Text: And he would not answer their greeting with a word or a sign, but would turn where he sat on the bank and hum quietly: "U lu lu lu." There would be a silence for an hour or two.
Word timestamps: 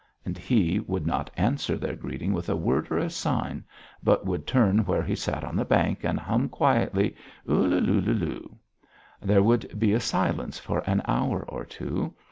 And 0.25 0.35
he 0.35 0.79
would 0.79 1.05
not 1.05 1.29
answer 1.37 1.77
their 1.77 1.95
greeting 1.95 2.33
with 2.33 2.49
a 2.49 2.55
word 2.55 2.87
or 2.89 2.97
a 2.97 3.07
sign, 3.07 3.63
but 4.01 4.25
would 4.25 4.47
turn 4.47 4.79
where 4.79 5.03
he 5.03 5.15
sat 5.15 5.43
on 5.43 5.55
the 5.55 5.63
bank 5.63 6.03
and 6.03 6.19
hum 6.19 6.49
quietly: 6.49 7.15
"U 7.47 7.53
lu 7.53 7.79
lu 7.79 8.01
lu." 8.11 8.57
There 9.21 9.43
would 9.43 9.77
be 9.79 9.93
a 9.93 9.99
silence 9.99 10.57
for 10.57 10.79
an 10.87 11.03
hour 11.05 11.43
or 11.47 11.65
two. 11.65 12.15